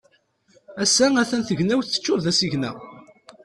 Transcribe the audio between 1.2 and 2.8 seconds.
a-t-an tagnawt teččur d asigna.